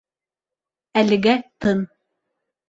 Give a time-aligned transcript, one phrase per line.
[1.01, 1.35] Әлегә
[1.67, 1.85] тын.